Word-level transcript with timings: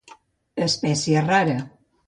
Espècie 0.69 1.23
rara. 1.29 1.57